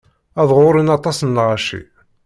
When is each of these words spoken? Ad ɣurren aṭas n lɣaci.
Ad 0.41 0.49
ɣurren 0.57 0.93
aṭas 0.97 1.17
n 1.23 1.29
lɣaci. 1.35 1.81